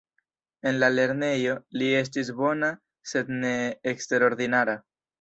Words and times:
En 0.71 0.79
la 0.83 0.89
lernejo, 0.93 1.59
li 1.81 1.91
estis 2.01 2.33
bona 2.41 2.73
sed 3.15 3.33
ne 3.39 3.55
eksterordinara. 3.97 4.81